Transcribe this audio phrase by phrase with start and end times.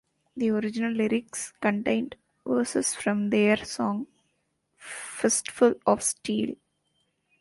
[0.35, 4.07] The original lyrics contained verses from their song
[4.75, 6.55] "Fistful of Steel".